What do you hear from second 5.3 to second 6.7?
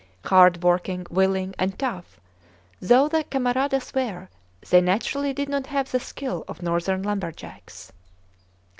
did not have the skill of